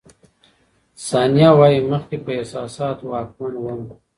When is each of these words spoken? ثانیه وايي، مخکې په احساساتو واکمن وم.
ثانیه 1.07 1.49
وايي، 1.57 1.79
مخکې 1.91 2.17
په 2.23 2.29
احساساتو 2.39 3.03
واکمن 3.11 3.53
وم. 3.59 3.81